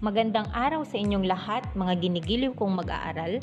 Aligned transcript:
Magandang 0.00 0.48
araw 0.56 0.80
sa 0.88 0.96
inyong 0.96 1.28
lahat, 1.28 1.60
mga 1.76 2.00
ginigiliw 2.00 2.56
kong 2.56 2.72
mag-aaral. 2.72 3.36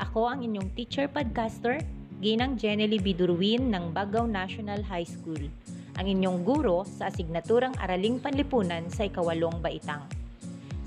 Ako 0.00 0.32
ang 0.32 0.40
inyong 0.40 0.72
teacher 0.72 1.04
podcaster, 1.12 1.76
Ginang 2.24 2.56
Jenely 2.56 2.96
Bidurwin 2.96 3.68
ng 3.68 3.92
Bagaw 3.92 4.24
National 4.24 4.80
High 4.80 5.04
School, 5.04 5.52
ang 6.00 6.08
inyong 6.08 6.40
guro 6.40 6.88
sa 6.88 7.12
asignaturang 7.12 7.76
Araling 7.76 8.16
Panlipunan 8.16 8.88
sa 8.88 9.04
Ikawalong 9.04 9.60
Baitang. 9.60 10.08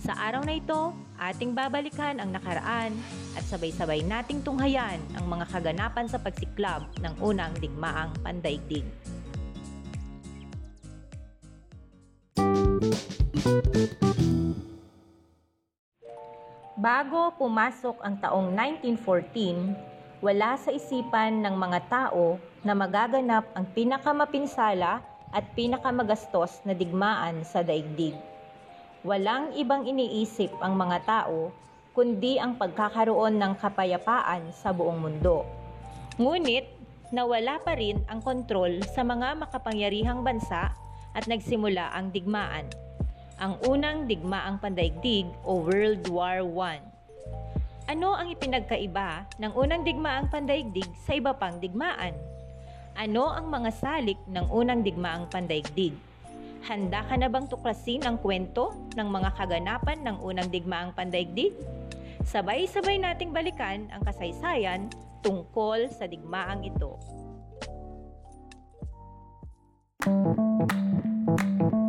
Sa 0.02 0.18
araw 0.18 0.50
na 0.50 0.58
ito, 0.58 0.98
ating 1.22 1.54
babalikan 1.54 2.18
ang 2.18 2.34
nakaraan 2.34 2.98
at 3.38 3.46
sabay-sabay 3.46 4.02
nating 4.02 4.42
tunghayan 4.42 4.98
ang 5.14 5.30
mga 5.30 5.46
kaganapan 5.54 6.10
sa 6.10 6.18
pagsiklab 6.18 6.90
ng 7.06 7.14
unang 7.22 7.54
digmaang 7.62 8.10
pandaigdig. 8.26 8.90
Bago 16.74 17.30
pumasok 17.38 18.02
ang 18.02 18.18
taong 18.18 18.50
1914, 18.50 20.26
wala 20.26 20.58
sa 20.58 20.74
isipan 20.74 21.46
ng 21.46 21.54
mga 21.54 21.86
tao 21.86 22.42
na 22.66 22.74
magaganap 22.74 23.46
ang 23.54 23.70
pinakamapinsala 23.78 25.06
at 25.30 25.46
pinakamagastos 25.54 26.66
na 26.66 26.74
digmaan 26.74 27.46
sa 27.46 27.62
daigdig. 27.62 28.18
Walang 29.06 29.54
ibang 29.54 29.86
iniisip 29.86 30.50
ang 30.66 30.74
mga 30.74 31.06
tao 31.06 31.54
kundi 31.94 32.42
ang 32.42 32.58
pagkakaroon 32.58 33.38
ng 33.38 33.54
kapayapaan 33.62 34.50
sa 34.50 34.74
buong 34.74 34.98
mundo. 34.98 35.46
Ngunit 36.18 36.66
nawala 37.14 37.62
pa 37.62 37.78
rin 37.78 38.02
ang 38.10 38.26
kontrol 38.26 38.82
sa 38.98 39.06
mga 39.06 39.38
makapangyarihang 39.38 40.26
bansa 40.26 40.74
at 41.14 41.30
nagsimula 41.30 41.94
ang 41.94 42.10
digmaan 42.10 42.66
ang 43.44 43.60
unang 43.68 44.08
digmaang 44.08 44.56
pandaigdig 44.56 45.28
o 45.44 45.68
World 45.68 46.08
War 46.08 46.40
I. 46.64 46.80
Ano 47.92 48.16
ang 48.16 48.32
ipinagkaiba 48.32 49.28
ng 49.36 49.52
unang 49.60 49.84
digmaang 49.84 50.32
pandaigdig 50.32 50.88
sa 51.04 51.20
iba 51.20 51.36
pang 51.36 51.60
digmaan? 51.60 52.16
Ano 52.96 53.28
ang 53.28 53.52
mga 53.52 53.76
salik 53.76 54.16
ng 54.32 54.48
unang 54.48 54.80
digmaang 54.80 55.28
pandaigdig? 55.28 55.92
Handa 56.64 57.04
ka 57.04 57.20
na 57.20 57.28
bang 57.28 57.44
tuklasin 57.52 58.08
ang 58.08 58.16
kwento 58.24 58.72
ng 58.96 59.12
mga 59.12 59.36
kaganapan 59.36 60.00
ng 60.08 60.24
unang 60.24 60.48
digmaang 60.48 60.96
pandaigdig? 60.96 61.52
Sabay-sabay 62.24 62.96
nating 63.04 63.36
balikan 63.36 63.92
ang 63.92 64.08
kasaysayan 64.08 64.88
tungkol 65.20 65.92
sa 65.92 66.08
digmaang 66.08 66.64
ito. 66.64 66.96
Ang 70.08 71.83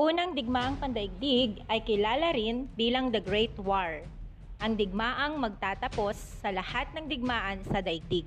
unang 0.00 0.32
digmaang 0.32 0.80
pandaigdig 0.80 1.60
ay 1.68 1.84
kilala 1.84 2.32
rin 2.32 2.64
bilang 2.72 3.12
The 3.12 3.20
Great 3.20 3.52
War, 3.60 4.00
ang 4.56 4.72
digmaang 4.72 5.36
magtatapos 5.36 6.40
sa 6.40 6.48
lahat 6.48 6.88
ng 6.96 7.04
digmaan 7.04 7.60
sa 7.68 7.84
daigdig. 7.84 8.24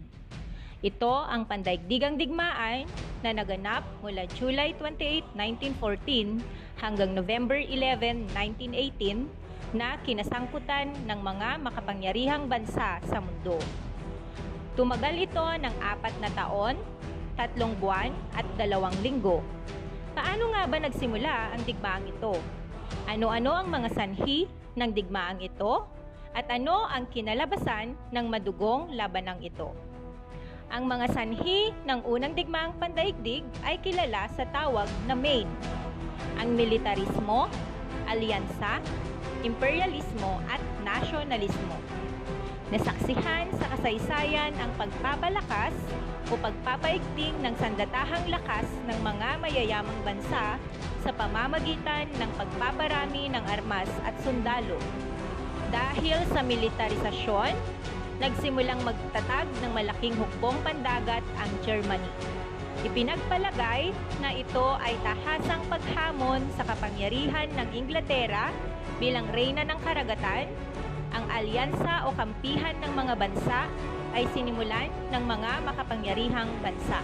Ito 0.85 1.25
ang 1.25 1.49
pandaigdigang 1.49 2.21
digmaan 2.21 2.85
na 3.25 3.33
naganap 3.33 3.81
mula 4.05 4.29
July 4.37 4.77
28, 4.77 5.33
1914 5.33 6.45
hanggang 6.77 7.17
November 7.17 7.57
11, 7.57 8.29
1918 8.37 9.73
na 9.73 9.97
kinasangkutan 10.05 10.93
ng 11.09 11.19
mga 11.25 11.57
makapangyarihang 11.57 12.45
bansa 12.45 13.01
sa 13.01 13.17
mundo. 13.17 13.57
Tumagal 14.77 15.25
ito 15.25 15.41
ng 15.41 15.75
apat 15.81 16.13
na 16.21 16.29
taon, 16.37 16.77
tatlong 17.33 17.73
buwan 17.81 18.13
at 18.37 18.45
dalawang 18.61 18.93
linggo 19.01 19.41
Paano 20.13 20.53
nga 20.53 20.69
ba 20.69 20.77
nagsimula 20.77 21.57
ang 21.57 21.61
digmaang 21.65 22.05
ito? 22.05 22.37
Ano-ano 23.09 23.57
ang 23.57 23.67
mga 23.73 23.89
sanhi 23.97 24.45
ng 24.77 24.93
digmaang 24.93 25.41
ito? 25.41 25.89
At 26.37 26.45
ano 26.53 26.85
ang 26.85 27.09
kinalabasan 27.09 28.13
ng 28.13 28.25
madugong 28.29 28.93
labanang 28.93 29.41
ito? 29.41 29.73
Ang 30.69 30.85
mga 30.85 31.09
sanhi 31.17 31.73
ng 31.85 32.05
unang 32.05 32.37
digmaang 32.37 32.77
pandaigdig 32.77 33.41
ay 33.65 33.81
kilala 33.81 34.29
sa 34.37 34.45
tawag 34.53 34.85
na 35.09 35.17
main. 35.17 35.49
Ang 36.37 36.53
militarismo, 36.53 37.49
alyansa, 38.05 38.85
imperialismo 39.41 40.37
at 40.45 40.61
nasyonalismo. 40.85 41.77
Nasaksihan 42.69 43.49
sa 43.57 43.65
kasaysayan 43.77 44.53
ang 44.61 44.69
pagpapalakas 44.77 45.73
o 46.31 46.39
pagpapaigting 46.39 47.35
ng 47.43 47.55
sandatahang 47.59 48.25
lakas 48.31 48.67
ng 48.87 48.99
mga 49.03 49.29
mayayamang 49.43 49.99
bansa 50.07 50.55
sa 51.03 51.11
pamamagitan 51.11 52.07
ng 52.15 52.31
pagpaparami 52.39 53.27
ng 53.33 53.43
armas 53.43 53.91
at 54.07 54.15
sundalo. 54.23 54.79
Dahil 55.73 56.21
sa 56.31 56.45
militarisasyon, 56.45 57.51
nagsimulang 58.21 58.79
magtatag 58.85 59.49
ng 59.65 59.71
malaking 59.73 60.15
hukbong 60.15 60.55
pandagat 60.61 61.25
ang 61.41 61.51
Germany. 61.65 62.07
Ipinagpalagay 62.83 63.95
na 64.19 64.35
ito 64.35 64.75
ay 64.79 64.95
tahasang 65.01 65.63
paghamon 65.71 66.43
sa 66.55 66.67
kapangyarihan 66.67 67.47
ng 67.55 67.69
Inglaterra 67.73 68.51
bilang 68.99 69.27
reyna 69.31 69.63
ng 69.63 69.79
karagatan, 69.81 70.51
ang 71.13 71.25
alyansa 71.29 72.09
o 72.09 72.15
kampihan 72.15 72.75
ng 72.81 72.91
mga 72.91 73.13
bansa 73.15 73.59
ay 74.13 74.29
sinimulan 74.31 74.89
ng 75.09 75.23
mga 75.25 75.51
makapangyarihang 75.65 76.49
bansa. 76.61 77.01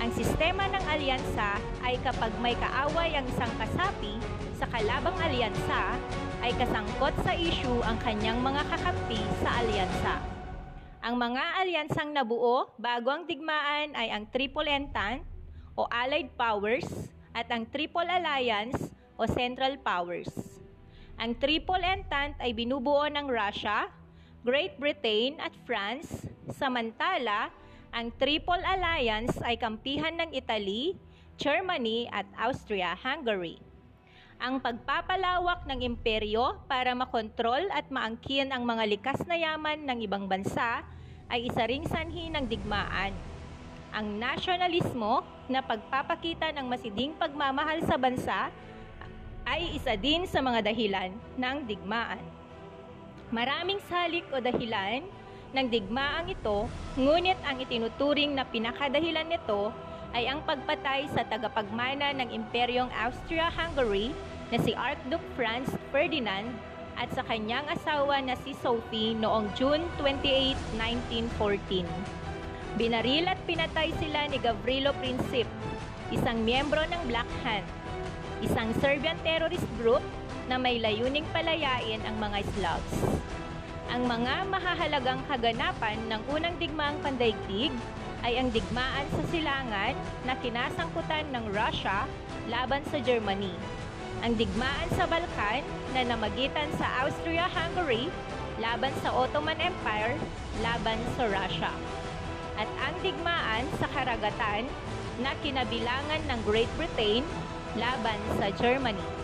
Ang 0.00 0.12
sistema 0.16 0.64
ng 0.68 0.84
alyansa 0.88 1.60
ay 1.84 2.00
kapag 2.00 2.32
may 2.40 2.56
kaaway 2.56 3.12
ang 3.12 3.28
isang 3.28 3.52
kasapi 3.60 4.16
sa 4.56 4.64
kalabang 4.68 5.16
alyansa, 5.20 5.96
ay 6.40 6.56
kasangkot 6.56 7.12
sa 7.20 7.36
issue 7.36 7.84
ang 7.84 8.00
kanyang 8.00 8.40
mga 8.40 8.64
kakampi 8.68 9.20
sa 9.44 9.60
alyansa. 9.60 10.14
Ang 11.00 11.16
mga 11.16 11.44
alyansang 11.64 12.12
nabuo 12.16 12.72
bago 12.80 13.08
ang 13.12 13.24
digmaan 13.28 13.92
ay 13.96 14.12
ang 14.12 14.28
Triple 14.28 14.68
Entente 14.68 15.24
o 15.76 15.84
Allied 15.88 16.32
Powers 16.36 16.88
at 17.36 17.48
ang 17.52 17.68
Triple 17.68 18.08
Alliance 18.08 18.92
o 19.16 19.28
Central 19.28 19.80
Powers. 19.80 20.32
Ang 21.20 21.36
Triple 21.36 21.84
Entente 21.84 22.40
ay 22.40 22.56
binubuo 22.56 23.04
ng 23.04 23.28
Russia, 23.28 23.88
Great 24.40 24.80
Britain 24.80 25.36
at 25.36 25.52
France, 25.68 26.24
samantala 26.56 27.52
ang 27.92 28.08
Triple 28.16 28.64
Alliance 28.64 29.36
ay 29.44 29.60
kampihan 29.60 30.16
ng 30.16 30.32
Italy, 30.32 30.96
Germany 31.36 32.08
at 32.08 32.24
Austria-Hungary. 32.40 33.60
Ang 34.40 34.64
pagpapalawak 34.64 35.68
ng 35.68 35.84
imperyo 35.84 36.56
para 36.64 36.96
makontrol 36.96 37.68
at 37.68 37.92
maangkin 37.92 38.48
ang 38.48 38.64
mga 38.64 38.88
likas 38.88 39.20
na 39.28 39.36
yaman 39.36 39.84
ng 39.84 40.08
ibang 40.08 40.24
bansa 40.24 40.88
ay 41.28 41.44
isa 41.44 41.68
ring 41.68 41.84
sanhi 41.84 42.32
ng 42.32 42.48
digmaan. 42.48 43.12
Ang 43.92 44.24
nasyonalismo 44.24 45.20
na 45.52 45.60
pagpapakita 45.60 46.48
ng 46.56 46.64
masiding 46.64 47.12
pagmamahal 47.20 47.84
sa 47.84 48.00
bansa 48.00 48.48
ay 49.44 49.76
isa 49.76 50.00
din 50.00 50.24
sa 50.24 50.40
mga 50.40 50.64
dahilan 50.64 51.12
ng 51.36 51.56
digmaan. 51.68 52.39
Maraming 53.30 53.78
salik 53.86 54.26
o 54.34 54.42
dahilan 54.42 55.06
ng 55.54 55.66
digmaang 55.70 56.26
ito, 56.34 56.66
ngunit 56.98 57.38
ang 57.46 57.62
itinuturing 57.62 58.34
na 58.34 58.42
pinakadahilan 58.42 59.30
nito 59.30 59.70
ay 60.10 60.26
ang 60.26 60.42
pagpatay 60.42 61.06
sa 61.14 61.22
tagapagmana 61.22 62.10
ng 62.18 62.26
Imperyong 62.34 62.90
Austria-Hungary 62.90 64.10
na 64.50 64.58
si 64.58 64.74
Archduke 64.74 65.22
Franz 65.38 65.70
Ferdinand 65.94 66.50
at 66.98 67.06
sa 67.14 67.22
kanyang 67.22 67.62
asawa 67.70 68.18
na 68.18 68.34
si 68.42 68.50
Sophie 68.58 69.14
noong 69.14 69.46
June 69.54 69.86
28, 70.02 70.58
1914. 71.30 71.86
Binaril 72.74 73.30
at 73.30 73.38
pinatay 73.46 73.94
sila 74.02 74.26
ni 74.26 74.42
Gavrilo 74.42 74.90
Princip, 74.98 75.46
isang 76.10 76.42
miyembro 76.42 76.82
ng 76.82 77.02
Black 77.06 77.30
Hand, 77.46 77.66
isang 78.42 78.74
Serbian 78.82 79.18
terrorist 79.22 79.66
group 79.78 80.02
na 80.50 80.58
may 80.58 80.82
layuning 80.82 81.22
palayain 81.30 82.02
ang 82.02 82.18
mga 82.18 82.42
Slavs. 82.58 83.22
Ang 83.94 84.10
mga 84.10 84.50
mahahalagang 84.50 85.22
kaganapan 85.30 85.98
ng 86.10 86.22
unang 86.26 86.58
digmaang 86.58 86.98
pandaigdig 87.06 87.70
ay 88.26 88.34
ang 88.34 88.50
digmaan 88.50 89.06
sa 89.14 89.22
silangan 89.30 89.94
na 90.26 90.34
kinasangkutan 90.42 91.30
ng 91.30 91.54
Russia 91.54 92.02
laban 92.50 92.82
sa 92.90 92.98
Germany, 92.98 93.54
ang 94.26 94.34
digmaan 94.34 94.90
sa 94.98 95.06
Balkan 95.06 95.62
na 95.94 96.02
namagitan 96.02 96.66
sa 96.76 97.06
Austria-Hungary 97.06 98.10
laban 98.58 98.92
sa 99.06 99.14
Ottoman 99.14 99.56
Empire 99.62 100.18
laban 100.66 100.98
sa 101.14 101.30
Russia, 101.30 101.72
at 102.58 102.68
ang 102.82 102.94
digmaan 103.00 103.64
sa 103.78 103.86
karagatan 103.88 104.66
na 105.22 105.32
kinabilangan 105.40 106.20
ng 106.26 106.40
Great 106.42 106.68
Britain 106.74 107.22
laban 107.78 108.18
sa 108.36 108.50
Germany. 108.58 109.19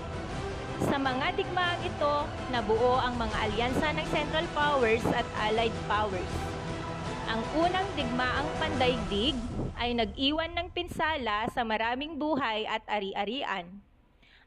Sa 0.76 1.00
mga 1.00 1.32
digmaang 1.32 1.88
ito, 1.88 2.28
nabuo 2.52 3.00
ang 3.00 3.16
mga 3.16 3.48
alyansa 3.48 3.96
ng 3.96 4.04
Central 4.12 4.44
Powers 4.52 5.00
at 5.08 5.24
Allied 5.48 5.72
Powers. 5.88 6.34
Ang 7.32 7.40
unang 7.56 7.88
digmaang 7.96 8.44
pandaigdig 8.60 9.32
ay 9.80 9.96
nag-iwan 9.96 10.52
ng 10.52 10.68
pinsala 10.76 11.48
sa 11.48 11.64
maraming 11.64 12.20
buhay 12.20 12.68
at 12.68 12.84
ari-arian. 12.92 13.64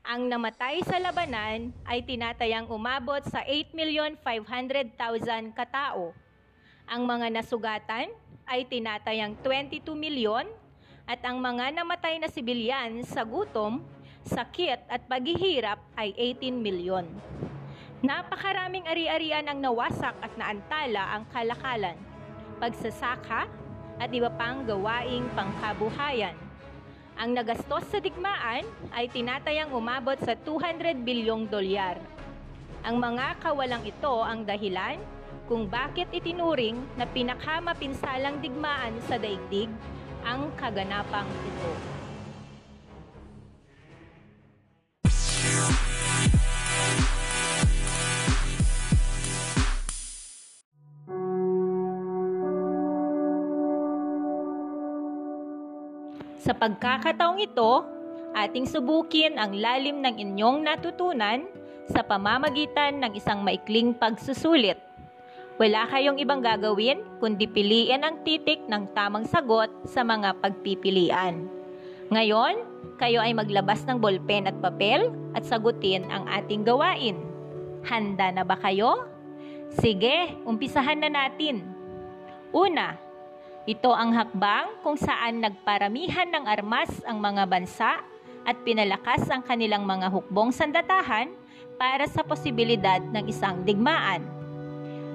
Ang 0.06 0.30
namatay 0.30 0.86
sa 0.86 1.02
labanan 1.02 1.74
ay 1.90 2.06
tinatayang 2.06 2.70
umabot 2.70 3.26
sa 3.26 3.42
8,500,000 3.50 5.58
katao. 5.58 6.14
Ang 6.86 7.10
mga 7.10 7.42
nasugatan 7.42 8.14
ay 8.46 8.70
tinatayang 8.70 9.34
22 9.42 9.82
milyon 9.98 10.46
at 11.10 11.26
ang 11.26 11.42
mga 11.42 11.74
namatay 11.74 12.22
na 12.22 12.30
sibilyan 12.30 13.02
sa 13.02 13.26
gutom, 13.26 13.82
sakit 14.28 14.90
at 14.92 15.06
paghihirap 15.08 15.80
ay 15.96 16.12
18 16.18 16.60
milyon. 16.60 17.08
Napakaraming 18.00 18.88
ari-arian 18.88 19.44
ang 19.48 19.60
nawasak 19.60 20.16
at 20.24 20.32
naantala 20.40 21.20
ang 21.20 21.24
kalakalan, 21.36 22.00
pagsasaka 22.64 23.52
at 24.00 24.10
iba 24.16 24.32
pang 24.32 24.64
gawaing 24.64 25.28
pangkabuhayan. 25.36 26.36
Ang 27.20 27.36
nagastos 27.36 27.84
sa 27.92 28.00
digmaan 28.00 28.64
ay 28.96 29.12
tinatayang 29.12 29.76
umabot 29.76 30.16
sa 30.24 30.40
200 30.40 31.04
bilyong 31.04 31.52
dolyar. 31.52 32.00
Ang 32.88 32.96
mga 33.04 33.44
kawalang 33.44 33.84
ito 33.84 34.24
ang 34.24 34.48
dahilan 34.48 34.96
kung 35.52 35.68
bakit 35.68 36.08
itinuring 36.16 36.80
na 36.96 37.04
pinakamapinsalang 37.04 38.40
digmaan 38.40 38.96
sa 39.12 39.20
daigdig 39.20 39.68
ang 40.24 40.48
kaganapang 40.56 41.28
ito. 41.28 41.99
Sa 56.40 56.56
pagkakataong 56.56 57.44
ito, 57.44 57.84
ating 58.32 58.64
subukin 58.64 59.36
ang 59.36 59.52
lalim 59.52 60.00
ng 60.00 60.16
inyong 60.16 60.64
natutunan 60.64 61.44
sa 61.92 62.00
pamamagitan 62.00 63.04
ng 63.04 63.12
isang 63.12 63.44
maikling 63.44 63.92
pagsusulit. 63.92 64.80
Wala 65.60 65.84
kayong 65.92 66.16
ibang 66.24 66.40
gagawin 66.40 67.04
kundi 67.20 67.44
piliin 67.44 68.08
ang 68.08 68.24
titik 68.24 68.64
ng 68.72 68.96
tamang 68.96 69.28
sagot 69.28 69.68
sa 69.84 70.08
mga 70.08 70.40
pagpipilian. 70.40 71.52
Ngayon, 72.08 72.64
kayo 72.96 73.20
ay 73.20 73.36
maglabas 73.36 73.84
ng 73.84 74.00
bolpen 74.00 74.48
at 74.48 74.56
papel 74.64 75.12
at 75.36 75.44
sagutin 75.44 76.08
ang 76.08 76.24
ating 76.32 76.64
gawain. 76.64 77.20
Handa 77.84 78.32
na 78.32 78.48
ba 78.48 78.56
kayo? 78.56 79.12
Sige, 79.76 80.40
umpisahan 80.48 81.04
na 81.04 81.12
natin. 81.12 81.68
Una, 82.56 82.96
ito 83.68 83.92
ang 83.92 84.16
hakbang 84.16 84.80
kung 84.84 84.96
saan 84.96 85.44
nagparamihan 85.44 86.32
ng 86.32 86.46
armas 86.48 86.90
ang 87.04 87.20
mga 87.20 87.44
bansa 87.50 88.00
at 88.48 88.56
pinalakas 88.64 89.28
ang 89.28 89.44
kanilang 89.44 89.84
mga 89.84 90.08
hukbong 90.08 90.56
sandatahan 90.56 91.32
para 91.76 92.08
sa 92.08 92.24
posibilidad 92.24 93.00
ng 93.00 93.28
isang 93.28 93.64
digmaan. 93.68 94.24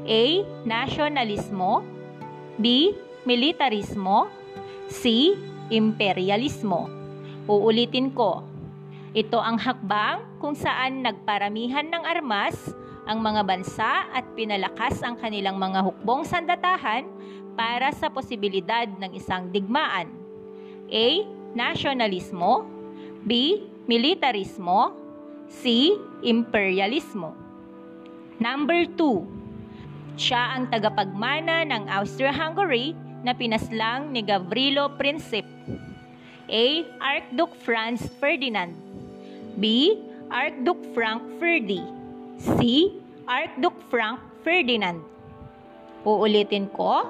A. 0.05 0.45
Nasyonalismo 0.69 1.81
B. 2.61 2.93
Militarismo 3.25 4.29
C. 4.93 5.33
Imperialismo 5.73 7.05
Uulitin 7.45 8.13
ko. 8.13 8.41
Ito 9.13 9.37
ang 9.37 9.61
hakbang 9.61 10.41
kung 10.41 10.57
saan 10.57 11.05
nagparamihan 11.05 11.85
ng 11.89 12.03
armas 12.05 12.57
ang 13.05 13.21
mga 13.21 13.45
bansa 13.45 14.09
at 14.09 14.25
pinalakas 14.33 15.05
ang 15.05 15.21
kanilang 15.21 15.61
mga 15.61 15.85
hukbong 15.85 16.25
sandatahan 16.25 17.05
para 17.55 17.91
sa 17.95 18.11
posibilidad 18.11 18.87
ng 18.87 19.15
isang 19.15 19.51
digmaan. 19.51 20.11
A. 20.91 21.07
Nasyonalismo 21.55 22.67
B. 23.25 23.63
Militarismo 23.87 24.93
C. 25.49 25.95
Imperialismo 26.21 27.33
Number 28.43 28.85
2 28.91 29.35
siya 30.15 30.55
ang 30.55 30.71
tagapagmana 30.71 31.67
ng 31.67 31.91
Austria-Hungary 31.91 32.95
na 33.27 33.35
pinaslang 33.35 34.15
ni 34.15 34.23
Gavrilo 34.23 34.95
Princip. 34.95 35.43
A. 36.47 36.65
Archduke 37.03 37.57
Franz 37.67 38.07
Ferdinand 38.23 38.71
B. 39.59 39.97
Archduke 40.31 40.87
Frank 40.95 41.23
Ferdi 41.43 41.83
C. 42.39 42.91
Archduke 43.27 43.81
Frank 43.91 44.23
Ferdinand 44.47 45.03
Uulitin 46.05 46.69
ko, 46.69 47.09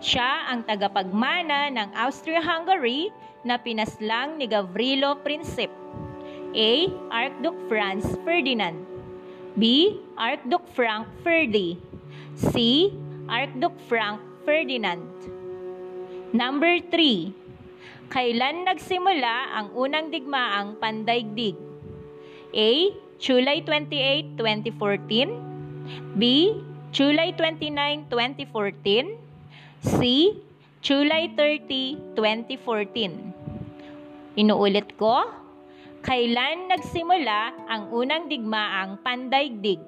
siya 0.00 0.52
ang 0.52 0.62
tagapagmana 0.68 1.72
ng 1.72 1.88
Austria-Hungary 1.96 3.08
na 3.46 3.56
pinaslang 3.56 4.36
ni 4.36 4.44
Gavrilo 4.50 5.16
Princip. 5.24 5.72
A. 6.56 6.72
Archduke 7.12 7.60
Franz 7.68 8.04
Ferdinand 8.24 8.80
B. 9.56 9.96
Archduke 10.16 10.68
Frank 10.72 11.04
Ferdi 11.20 11.76
C. 12.36 12.88
Archduke 13.28 13.80
Frank 13.88 14.20
Ferdinand. 14.44 15.04
Number 16.36 16.80
3. 16.92 17.32
Kailan 18.12 18.68
nagsimula 18.68 19.56
ang 19.56 19.72
unang 19.72 20.12
digmaang 20.12 20.76
pandaigdig? 20.76 21.56
A. 22.52 22.92
July 23.16 23.64
28, 23.64 24.36
2014 24.36 26.20
B. 26.20 26.52
July 26.92 27.32
29, 27.32 28.08
2014 28.12 29.25
C. 29.86 30.34
July 30.82 31.30
30, 31.38 32.18
2014 32.18 34.34
Inuulit 34.34 34.98
ko, 34.98 35.30
kailan 36.02 36.66
nagsimula 36.66 37.54
ang 37.70 37.94
unang 37.94 38.26
digmaang 38.26 38.98
pandaigdig? 39.06 39.78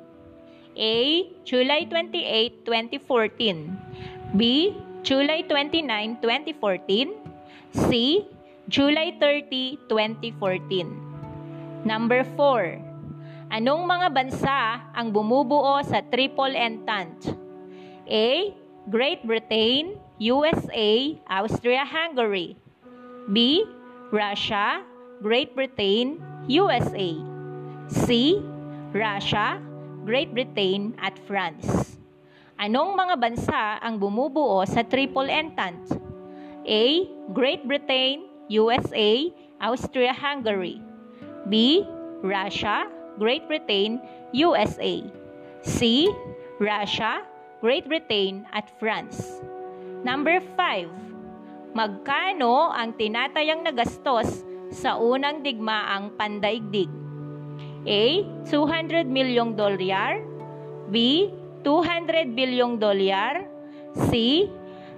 A. 0.78 1.26
July 1.42 1.90
28, 1.90 2.62
2014 2.62 4.38
B. 4.38 4.70
July 5.02 5.42
29, 5.50 6.22
2014 6.22 7.74
C. 7.74 8.22
July 8.70 9.18
30, 9.18 9.82
2014 9.90 11.82
Number 11.82 12.22
4. 12.38 13.50
Anong 13.50 13.82
mga 13.82 14.14
bansa 14.14 14.78
ang 14.94 15.10
bumubuo 15.10 15.82
sa 15.82 16.06
Triple 16.06 16.54
Entente? 16.54 17.34
A. 18.06 18.54
Great 18.88 19.20
Britain, 19.28 20.00
USA, 20.16 21.20
Austria-Hungary 21.28 22.56
B. 23.28 23.64
Russia, 24.08 24.80
Great 25.20 25.52
Britain, 25.52 26.16
USA 26.48 27.38
C. 27.88 28.40
Russia, 28.92 29.60
Great 30.04 30.32
Britain 30.32 30.92
at 31.00 31.16
France. 31.24 31.96
Anong 32.60 32.96
mga 32.96 33.16
bansa 33.16 33.80
ang 33.80 33.96
bumubuo 33.96 34.60
sa 34.68 34.84
Triple 34.84 35.32
Entente? 35.32 35.96
A. 36.68 36.84
Great 37.32 37.64
Britain, 37.64 38.28
USA, 38.48 39.32
Austria-Hungary. 39.60 40.80
B. 41.48 41.84
Russia, 42.20 42.88
Great 43.16 43.48
Britain, 43.48 44.00
USA. 44.36 45.00
C. 45.64 46.08
Russia, 46.60 47.24
Great 47.58 47.90
Britain 47.90 48.46
at 48.54 48.70
France. 48.78 49.42
Number 50.06 50.38
5. 50.38 51.74
Magkano 51.74 52.70
ang 52.70 52.94
tinatayang 52.94 53.66
nagastos 53.66 54.46
sa 54.70 54.94
unang 54.94 55.42
digmaang 55.42 56.14
pandaigdig? 56.14 56.86
A. 57.82 58.22
200 58.46 59.10
milyong 59.10 59.58
dolyar 59.58 60.22
B. 60.86 61.26
200 61.66 62.30
bilyong 62.30 62.78
dolyar 62.78 63.42
C. 64.06 64.46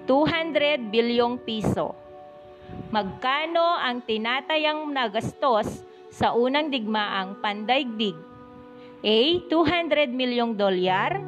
200 0.05 0.93
bilyong 0.93 1.41
piso 1.41 1.97
Magkano 2.93 3.81
ang 3.81 4.05
tinatayang 4.05 4.85
nagastos 4.93 5.81
sa 6.13 6.37
unang 6.37 6.69
digmaang 6.69 7.41
pandaigdig? 7.41 8.21
A. 9.01 9.19
200 9.49 10.13
milyong 10.13 10.53
dolyar 10.61 11.25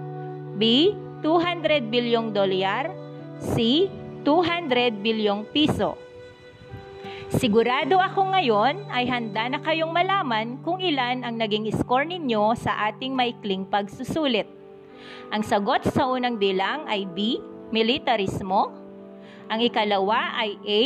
B. 0.61 0.93
200 1.25 1.89
bilyong 1.89 2.35
dolyar 2.35 2.91
C. 3.41 3.89
200 4.23 5.03
bilyong 5.03 5.47
piso 5.51 5.99
Sigurado 7.33 7.97
ako 7.97 8.29
ngayon 8.29 8.93
ay 8.93 9.09
handa 9.09 9.49
na 9.49 9.57
kayong 9.65 9.89
malaman 9.89 10.61
kung 10.61 10.77
ilan 10.85 11.25
ang 11.25 11.41
naging 11.41 11.65
score 11.73 12.05
ninyo 12.05 12.53
sa 12.53 12.93
ating 12.93 13.17
maikling 13.17 13.65
pagsusulit. 13.65 14.45
Ang 15.33 15.41
sagot 15.41 15.81
sa 15.89 16.13
unang 16.13 16.37
bilang 16.37 16.85
ay 16.85 17.09
B, 17.09 17.41
militarismo. 17.73 18.77
Ang 19.49 19.65
ikalawa 19.65 20.37
ay 20.45 20.61
A, 20.61 20.83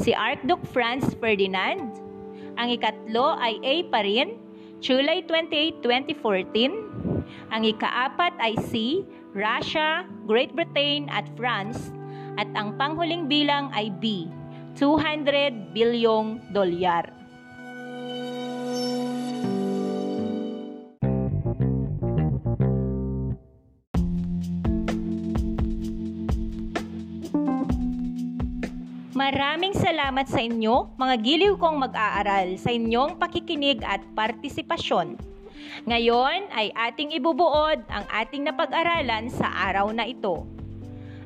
si 0.00 0.16
Archduke 0.16 0.64
Franz 0.72 1.12
Ferdinand. 1.20 1.92
Ang 2.56 2.72
ikatlo 2.72 3.36
ay 3.36 3.60
A 3.60 3.74
pa 3.92 4.00
rin, 4.00 4.40
July 4.80 5.20
28, 5.28 5.84
2014. 5.84 7.52
Ang 7.52 7.62
ikaapat 7.68 8.32
ay 8.40 8.56
C, 8.64 9.04
Russia, 9.30 10.02
Great 10.26 10.50
Britain 10.58 11.06
at 11.06 11.26
France 11.38 11.94
at 12.34 12.50
ang 12.58 12.74
panghuling 12.74 13.30
bilang 13.30 13.70
ay 13.70 13.94
B, 14.02 14.26
200 14.74 15.70
bilyong 15.70 16.42
dolyar. 16.50 17.06
Maraming 29.14 29.76
salamat 29.76 30.26
sa 30.26 30.40
inyo, 30.42 30.96
mga 30.98 31.14
giliw 31.22 31.54
kong 31.60 31.86
mag-aaral, 31.86 32.56
sa 32.58 32.72
inyong 32.72 33.20
pakikinig 33.20 33.78
at 33.84 34.02
partisipasyon. 34.16 35.20
Ngayon 35.86 36.50
ay 36.52 36.74
ating 36.74 37.14
ibubuod 37.16 37.80
ang 37.88 38.04
ating 38.10 38.44
napag-aralan 38.44 39.32
sa 39.32 39.48
araw 39.70 39.90
na 39.94 40.04
ito. 40.08 40.44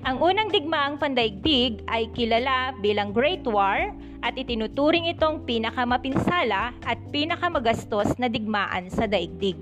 Ang 0.05 0.21
unang 0.21 0.53
digmaang 0.53 1.01
pandaigdig 1.01 1.81
ay 1.89 2.13
kilala 2.13 2.77
bilang 2.85 3.17
Great 3.17 3.49
War 3.49 3.89
at 4.21 4.37
itinuturing 4.37 5.09
itong 5.17 5.49
pinakamapinsala 5.49 6.77
at 6.85 6.99
pinakamagastos 7.09 8.13
na 8.21 8.29
digmaan 8.29 8.93
sa 8.93 9.09
daigdig. 9.09 9.57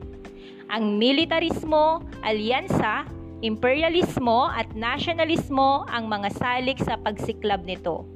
Ang 0.67 0.99
militarismo, 0.99 2.03
alyansa, 2.27 3.07
imperialismo 3.43 4.51
at 4.51 4.71
nasyonalismo 4.75 5.87
ang 5.91 6.11
mga 6.11 6.31
salik 6.35 6.79
sa 6.83 6.99
pagsiklab 6.99 7.63
nito. 7.67 8.07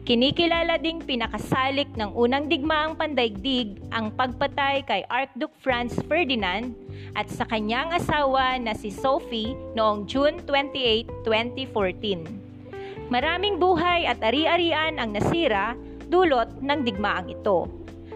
Kinikilala 0.00 0.80
ding 0.80 1.04
pinakasalik 1.04 1.92
ng 1.92 2.16
unang 2.16 2.48
digmaang 2.48 2.96
pandaigdig 2.96 3.76
ang 3.92 4.08
pagpatay 4.16 4.80
kay 4.88 5.04
Archduke 5.12 5.52
Franz 5.60 5.92
Ferdinand 6.08 6.72
at 7.12 7.28
sa 7.28 7.44
kanyang 7.44 7.92
asawa 7.92 8.56
na 8.56 8.72
si 8.72 8.88
Sophie 8.88 9.52
noong 9.76 10.08
June 10.08 10.40
28, 10.48 11.04
2014. 11.28 13.12
Maraming 13.12 13.60
buhay 13.60 14.08
at 14.08 14.16
ari-arian 14.24 14.96
ang 14.96 15.12
nasira 15.12 15.76
dulot 16.08 16.48
ng 16.64 16.80
digmaang 16.80 17.28
ito. 17.28 17.68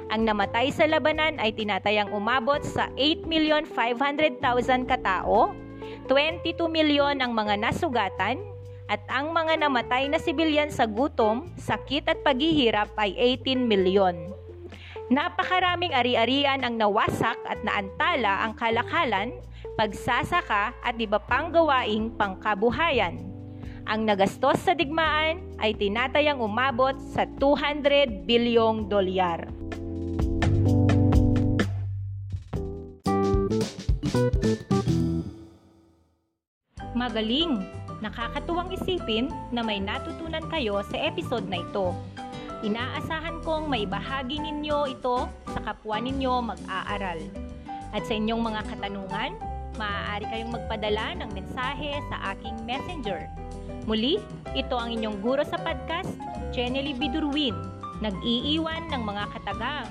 Ang 0.08 0.24
namatay 0.24 0.72
sa 0.72 0.88
labanan 0.88 1.36
ay 1.36 1.52
tinatayang 1.52 2.08
umabot 2.16 2.64
sa 2.64 2.88
8,500,000 2.96 4.88
katao, 4.88 5.52
22 6.08 6.64
milyon 6.64 7.20
ang 7.20 7.36
mga 7.36 7.60
nasugatan, 7.60 8.40
at 8.84 9.00
ang 9.08 9.32
mga 9.32 9.64
namatay 9.64 10.12
na 10.12 10.20
sibilyan 10.20 10.68
sa 10.68 10.84
gutom, 10.84 11.48
sakit 11.56 12.04
at 12.04 12.18
paghihirap 12.20 12.92
ay 13.00 13.16
18 13.40 13.64
milyon. 13.64 14.16
Napakaraming 15.08 15.92
ari-arian 15.92 16.64
ang 16.64 16.76
nawasak 16.76 17.36
at 17.48 17.60
naantala 17.64 18.44
ang 18.44 18.52
kalakalan, 18.56 19.36
pagsasaka 19.76 20.76
at 20.84 20.96
iba 21.00 21.16
pang 21.16 21.48
gawaing 21.48 22.12
pangkabuhayan. 22.16 23.20
Ang 23.84 24.08
nagastos 24.08 24.64
sa 24.64 24.72
digmaan 24.72 25.44
ay 25.60 25.76
tinatayang 25.76 26.40
umabot 26.40 26.96
sa 27.12 27.28
200 27.28 28.24
bilyong 28.24 28.88
dolyar. 28.88 29.44
Magaling! 36.96 37.83
Nakakatuwang 38.04 38.68
isipin 38.76 39.32
na 39.48 39.64
may 39.64 39.80
natutunan 39.80 40.44
kayo 40.52 40.84
sa 40.92 40.96
episode 41.00 41.48
na 41.48 41.64
ito. 41.64 41.96
Inaasahan 42.60 43.40
kong 43.40 43.72
may 43.72 43.88
bahagi 43.88 44.44
ninyo 44.44 44.92
ito 44.92 45.24
sa 45.48 45.60
kapwa 45.64 45.96
ninyo 46.04 46.32
mag-aaral. 46.44 47.16
At 47.96 48.04
sa 48.04 48.12
inyong 48.12 48.44
mga 48.44 48.60
katanungan, 48.68 49.32
maaari 49.80 50.28
kayong 50.28 50.52
magpadala 50.52 51.16
ng 51.16 51.30
mensahe 51.32 51.96
sa 52.12 52.36
aking 52.36 52.52
messenger. 52.68 53.24
Muli, 53.88 54.20
ito 54.52 54.76
ang 54.76 54.92
inyong 54.92 55.24
guro 55.24 55.40
sa 55.40 55.56
podcast, 55.56 56.12
Chenely 56.52 56.92
Bidurwin, 56.92 57.56
nag-iiwan 58.04 58.84
ng 58.92 59.00
mga 59.00 59.24
katagang. 59.32 59.88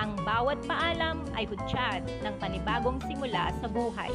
Ang 0.00 0.16
bawat 0.24 0.64
paalam 0.64 1.20
ay 1.36 1.44
hudyat 1.44 2.08
ng 2.24 2.34
panibagong 2.40 2.96
simula 3.04 3.52
sa 3.60 3.68
buhay. 3.68 4.08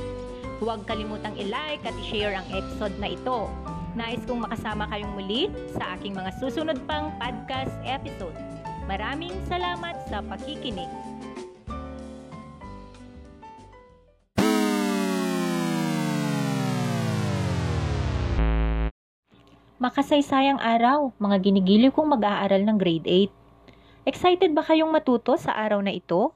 Huwag 0.64 0.88
kalimutang 0.88 1.36
i-like 1.36 1.84
at 1.84 1.92
i-share 2.00 2.40
ang 2.40 2.48
episode 2.56 2.96
na 2.96 3.12
ito. 3.12 3.52
Nais 3.92 4.24
kong 4.24 4.48
makasama 4.48 4.88
kayong 4.88 5.12
muli 5.12 5.52
sa 5.76 6.00
aking 6.00 6.16
mga 6.16 6.32
susunod 6.40 6.80
pang 6.88 7.12
podcast 7.20 7.76
episode. 7.84 8.36
Maraming 8.88 9.36
salamat 9.52 10.00
sa 10.08 10.24
pakikinig. 10.24 10.88
Makasaysayang 19.76 20.64
araw, 20.64 21.12
mga 21.20 21.52
ginigiliw 21.52 21.92
kong 21.92 22.16
mag-aaral 22.16 22.64
ng 22.64 22.80
grade 22.80 23.28
8. 23.28 24.08
Excited 24.08 24.56
ba 24.56 24.64
kayong 24.64 24.88
matuto 24.88 25.36
sa 25.36 25.52
araw 25.52 25.84
na 25.84 25.92
ito? 25.92 26.32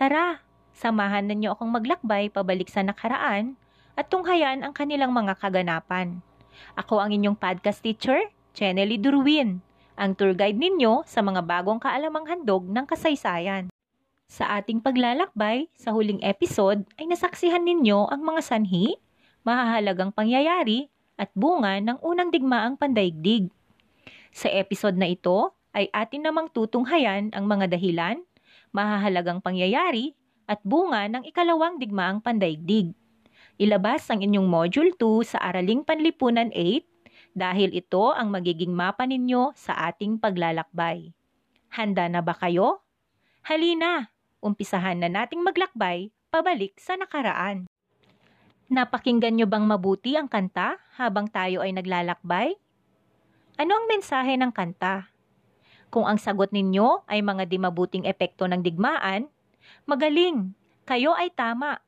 Tara, 0.00 0.40
Samahan 0.72 1.28
ninyo 1.28 1.52
akong 1.52 1.68
maglakbay 1.68 2.32
pabalik 2.32 2.72
sa 2.72 2.80
nakaraan 2.80 3.60
at 3.94 4.08
tunghayan 4.08 4.64
ang 4.64 4.72
kanilang 4.72 5.12
mga 5.12 5.36
kaganapan. 5.36 6.24
Ako 6.76 7.00
ang 7.00 7.12
inyong 7.12 7.36
podcast 7.36 7.84
teacher, 7.84 8.32
Chenely 8.56 8.96
Durwin, 8.96 9.60
ang 9.96 10.16
tour 10.16 10.32
guide 10.32 10.56
ninyo 10.56 11.04
sa 11.04 11.20
mga 11.20 11.44
bagong 11.44 11.80
kaalamang 11.80 12.24
handog 12.24 12.64
ng 12.64 12.84
kasaysayan. 12.88 13.68
Sa 14.32 14.48
ating 14.56 14.80
paglalakbay, 14.80 15.68
sa 15.76 15.92
huling 15.92 16.24
episode 16.24 16.88
ay 16.96 17.04
nasaksihan 17.04 17.68
ninyo 17.68 18.08
ang 18.08 18.24
mga 18.24 18.40
sanhi, 18.40 18.96
mahahalagang 19.44 20.08
pangyayari 20.08 20.88
at 21.20 21.28
bunga 21.36 21.76
ng 21.76 22.00
unang 22.00 22.32
digmaang 22.32 22.80
pandaigdig. 22.80 23.52
Sa 24.32 24.48
episode 24.48 24.96
na 24.96 25.12
ito 25.12 25.52
ay 25.76 25.92
atin 25.92 26.24
namang 26.24 26.48
tutunghayan 26.48 27.28
ang 27.36 27.44
mga 27.44 27.76
dahilan, 27.76 28.24
mahahalagang 28.72 29.44
pangyayari 29.44 30.16
at 30.46 30.60
bunga 30.66 31.06
ng 31.08 31.24
ikalawang 31.28 31.78
digmaang 31.78 32.22
pandaigdig. 32.22 32.94
Ilabas 33.60 34.08
ang 34.08 34.24
inyong 34.24 34.48
Module 34.48 34.92
2 34.96 35.36
sa 35.36 35.38
Araling 35.38 35.84
Panlipunan 35.86 36.50
8 36.50 37.36
dahil 37.36 37.72
ito 37.72 38.12
ang 38.12 38.28
magiging 38.32 38.72
mapa 38.72 39.04
ninyo 39.08 39.52
sa 39.56 39.76
ating 39.92 40.20
paglalakbay. 40.20 41.12
Handa 41.72 42.08
na 42.08 42.20
ba 42.20 42.36
kayo? 42.36 42.84
Halina, 43.48 44.12
umpisahan 44.44 45.00
na 45.00 45.08
nating 45.08 45.40
maglakbay 45.40 46.12
pabalik 46.28 46.76
sa 46.80 46.96
nakaraan. 46.96 47.68
Napakinggan 48.72 49.36
nyo 49.36 49.44
bang 49.44 49.68
mabuti 49.68 50.16
ang 50.16 50.32
kanta 50.32 50.80
habang 50.96 51.28
tayo 51.28 51.60
ay 51.60 51.76
naglalakbay? 51.76 52.56
Ano 53.60 53.72
ang 53.76 53.84
mensahe 53.84 54.32
ng 54.40 54.48
kanta? 54.48 55.12
Kung 55.92 56.08
ang 56.08 56.16
sagot 56.16 56.56
ninyo 56.56 57.04
ay 57.04 57.20
mga 57.20 57.44
di 57.52 57.60
mabuting 57.60 58.08
epekto 58.08 58.48
ng 58.48 58.64
digmaan, 58.64 59.28
Magaling, 59.84 60.54
kayo 60.86 61.14
ay 61.14 61.30
tama. 61.34 61.78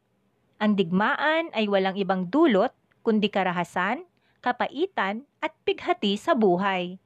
Ang 0.63 0.79
digmaan 0.79 1.51
ay 1.53 1.67
walang 1.67 1.99
ibang 1.99 2.31
dulot 2.31 2.71
kundi 3.05 3.29
karahasan, 3.29 4.09
kapaitan 4.41 5.29
at 5.45 5.53
pighati 5.63 6.17
sa 6.17 6.33
buhay. 6.33 6.97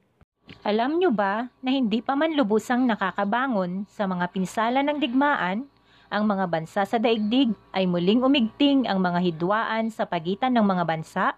Alam 0.65 0.97
nyo 0.97 1.11
ba 1.13 1.51
na 1.61 1.71
hindi 1.75 2.01
pa 2.01 2.17
man 2.17 2.33
lubusang 2.33 2.89
nakakabangon 2.89 3.85
sa 3.91 4.09
mga 4.09 4.33
pinsala 4.33 4.81
ng 4.87 4.97
digmaan, 4.97 5.69
ang 6.09 6.25
mga 6.25 6.49
bansa 6.49 6.89
sa 6.89 6.97
daigdig 6.97 7.53
ay 7.77 7.85
muling 7.85 8.25
umigting 8.25 8.89
ang 8.89 8.97
mga 8.97 9.21
hidwaan 9.29 9.93
sa 9.93 10.09
pagitan 10.09 10.57
ng 10.57 10.65
mga 10.65 10.85
bansa? 10.89 11.37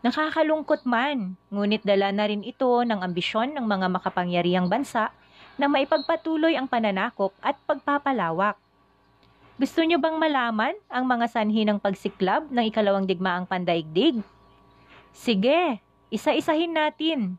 Nakakalungkot 0.00 0.88
man, 0.88 1.36
ngunit 1.52 1.84
dala 1.84 2.12
na 2.12 2.24
rin 2.28 2.44
ito 2.44 2.68
ng 2.80 3.00
ambisyon 3.00 3.56
ng 3.56 3.64
mga 3.64 3.92
makapangyarihang 3.92 4.68
bansa 4.68 5.12
na 5.54 5.70
maipagpatuloy 5.70 6.58
ang 6.58 6.66
pananakop 6.66 7.30
at 7.38 7.54
pagpapalawak. 7.66 8.58
Gusto 9.54 9.86
nyo 9.86 10.02
bang 10.02 10.18
malaman 10.18 10.74
ang 10.90 11.06
mga 11.06 11.30
sanhi 11.30 11.62
ng 11.62 11.78
pagsiklab 11.78 12.50
ng 12.50 12.64
ikalawang 12.74 13.06
digmaang 13.06 13.46
pandaigdig? 13.46 14.18
Sige, 15.14 15.78
isa-isahin 16.10 16.74
natin. 16.74 17.38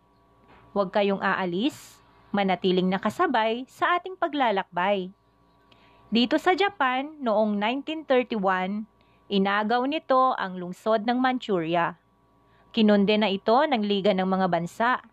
Huwag 0.72 0.96
kayong 0.96 1.20
aalis, 1.20 2.00
manatiling 2.32 2.88
nakasabay 2.88 3.68
sa 3.68 4.00
ating 4.00 4.16
paglalakbay. 4.16 5.12
Dito 6.08 6.40
sa 6.40 6.56
Japan, 6.56 7.20
noong 7.20 7.60
1931, 7.60 8.88
inagaw 9.28 9.84
nito 9.84 10.32
ang 10.40 10.56
lungsod 10.56 11.04
ng 11.04 11.20
Manchuria. 11.20 12.00
Kinunde 12.72 13.20
na 13.20 13.28
ito 13.28 13.56
ng 13.60 13.84
Liga 13.84 14.16
ng 14.16 14.28
mga 14.28 14.48
Bansa 14.48 15.04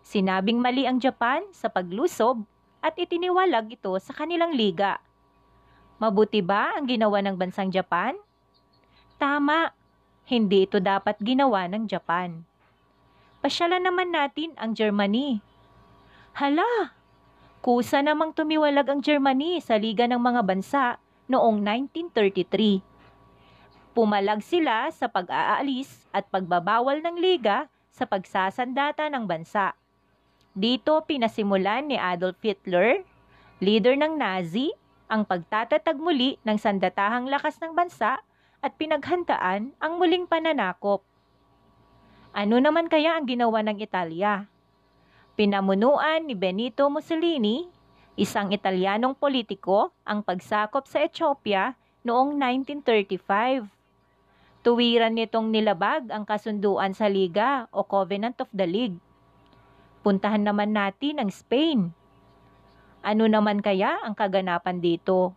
Sinabing 0.00 0.58
mali 0.58 0.88
ang 0.88 0.98
Japan 0.98 1.44
sa 1.52 1.68
paglusob 1.68 2.44
at 2.80 2.96
itiniwalag 2.96 3.76
ito 3.76 3.92
sa 4.00 4.16
kanilang 4.16 4.56
liga. 4.56 4.98
Mabuti 6.00 6.40
ba 6.40 6.72
ang 6.76 6.88
ginawa 6.88 7.20
ng 7.20 7.36
bansang 7.36 7.68
Japan? 7.68 8.16
Tama, 9.20 9.76
hindi 10.30 10.64
ito 10.64 10.80
dapat 10.80 11.20
ginawa 11.20 11.68
ng 11.68 11.84
Japan. 11.84 12.40
Pasyalan 13.44 13.84
naman 13.84 14.08
natin 14.12 14.56
ang 14.56 14.72
Germany. 14.72 15.44
Hala, 16.36 16.96
kusa 17.60 18.00
namang 18.00 18.32
tumiwalag 18.32 18.88
ang 18.88 19.00
Germany 19.04 19.60
sa 19.60 19.76
Liga 19.76 20.08
ng 20.08 20.20
mga 20.20 20.40
Bansa 20.44 20.96
noong 21.28 21.60
1933. 21.60 22.80
Pumalag 23.90 24.40
sila 24.40 24.88
sa 24.94 25.10
pag-aalis 25.10 26.06
at 26.14 26.28
pagbabawal 26.30 27.02
ng 27.02 27.16
liga 27.18 27.66
sa 27.90 28.06
pagsasandata 28.06 29.10
ng 29.10 29.26
bansa. 29.26 29.74
Dito 30.50 31.06
pinasimulan 31.06 31.86
ni 31.86 31.94
Adolf 31.94 32.42
Hitler, 32.42 33.06
leader 33.62 33.94
ng 33.94 34.18
Nazi, 34.18 34.74
ang 35.06 35.22
pagtatatag 35.22 35.94
muli 35.94 36.42
ng 36.42 36.58
sandatahang 36.58 37.30
lakas 37.30 37.62
ng 37.62 37.70
bansa 37.70 38.18
at 38.58 38.72
pinaghandaan 38.74 39.70
ang 39.78 39.92
muling 40.02 40.26
pananakop. 40.26 41.06
Ano 42.34 42.58
naman 42.58 42.90
kaya 42.90 43.14
ang 43.14 43.30
ginawa 43.30 43.62
ng 43.62 43.78
Italia? 43.78 44.50
Pinamunuan 45.38 46.26
ni 46.26 46.34
Benito 46.34 46.90
Mussolini, 46.90 47.70
isang 48.18 48.50
Italianong 48.50 49.14
politiko, 49.14 49.94
ang 50.02 50.26
pagsakop 50.26 50.82
sa 50.90 51.06
Ethiopia 51.06 51.78
noong 52.02 52.34
1935. 52.34 53.70
Tuwiran 54.66 55.14
nitong 55.14 55.54
nilabag 55.54 56.10
ang 56.10 56.26
kasunduan 56.26 56.90
sa 56.90 57.06
Liga 57.06 57.70
o 57.70 57.86
Covenant 57.86 58.42
of 58.42 58.50
the 58.50 58.66
League. 58.66 58.98
Puntahan 60.00 60.40
naman 60.40 60.72
natin 60.72 61.20
ang 61.20 61.28
Spain. 61.28 61.92
Ano 63.04 63.28
naman 63.28 63.60
kaya 63.60 64.00
ang 64.00 64.16
kaganapan 64.16 64.80
dito? 64.80 65.36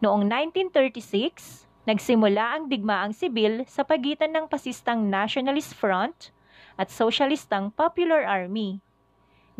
Noong 0.00 0.24
1936, 0.24 1.68
nagsimula 1.84 2.56
ang 2.56 2.72
digmaang 2.72 3.12
sibil 3.12 3.68
sa 3.68 3.84
pagitan 3.84 4.32
ng 4.32 4.48
pasistang 4.48 5.12
Nationalist 5.12 5.76
Front 5.76 6.32
at 6.80 6.88
Socialistang 6.88 7.68
Popular 7.76 8.24
Army. 8.24 8.80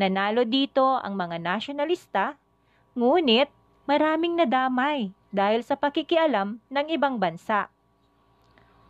Nanalo 0.01 0.49
dito 0.49 0.97
ang 1.05 1.13
mga 1.13 1.37
nasyonalista, 1.37 2.41
ngunit 2.97 3.53
maraming 3.85 4.41
nadamay 4.41 5.13
dahil 5.29 5.61
sa 5.61 5.77
pakikialam 5.77 6.57
ng 6.73 6.87
ibang 6.89 7.21
bansa. 7.21 7.69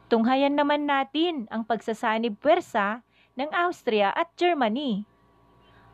Tunghayan 0.06 0.54
naman 0.54 0.86
natin 0.86 1.50
ang 1.50 1.66
pagsasanib 1.66 2.38
pwersa 2.38 3.02
ng 3.38 3.50
Austria 3.54 4.10
at 4.14 4.30
Germany. 4.34 5.06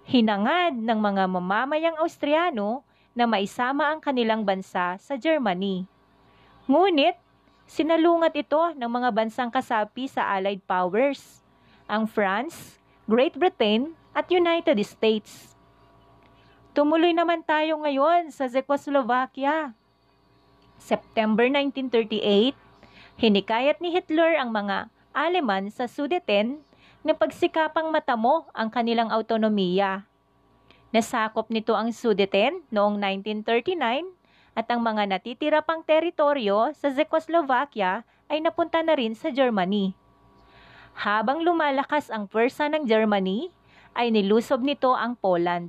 Hinangad 0.06 0.78
ng 0.78 0.98
mga 1.02 1.24
mamamayang 1.26 1.98
Austriano 1.98 2.86
na 3.16 3.24
maisama 3.24 3.90
ang 3.90 3.98
kanilang 3.98 4.44
bansa 4.44 5.00
sa 5.00 5.14
Germany. 5.16 5.88
Ngunit, 6.68 7.16
sinalungat 7.66 8.36
ito 8.36 8.60
ng 8.76 8.90
mga 8.90 9.10
bansang 9.10 9.50
kasapi 9.50 10.06
sa 10.06 10.36
Allied 10.36 10.62
Powers, 10.68 11.40
ang 11.88 12.04
France, 12.04 12.76
Great 13.06 13.38
Britain 13.38 13.94
at 14.12 14.28
United 14.28 14.76
States. 14.82 15.56
Tumuloy 16.76 17.16
naman 17.16 17.40
tayo 17.40 17.80
ngayon 17.80 18.28
sa 18.28 18.52
Czechoslovakia. 18.52 19.72
September 20.76 21.48
1938, 21.48 22.52
hinikayat 23.16 23.80
ni 23.80 23.96
Hitler 23.96 24.36
ang 24.36 24.52
mga 24.52 24.92
Aleman 25.16 25.72
sa 25.72 25.88
Sudeten 25.88 26.65
na 27.06 27.14
pagsikapang 27.14 27.94
matamo 27.94 28.50
ang 28.50 28.66
kanilang 28.66 29.14
autonomiya 29.14 30.02
Nasakop 30.96 31.52
nito 31.52 31.76
ang 31.76 31.92
Sudeten 31.92 32.64
noong 32.72 32.96
1939 32.96 34.16
at 34.56 34.64
ang 34.72 34.80
mga 34.80 35.04
natitira 35.04 35.60
pang 35.60 35.84
teritoryo 35.84 36.72
sa 36.72 36.88
Czechoslovakia 36.88 38.06
ay 38.32 38.40
napunta 38.40 38.80
na 38.80 38.96
rin 38.96 39.12
sa 39.12 39.28
Germany. 39.28 39.92
Habang 40.96 41.44
lumalakas 41.44 42.08
ang 42.08 42.24
pwersa 42.24 42.72
ng 42.72 42.88
Germany, 42.88 43.52
ay 43.92 44.08
nilusob 44.08 44.64
nito 44.64 44.96
ang 44.96 45.20
Poland. 45.20 45.68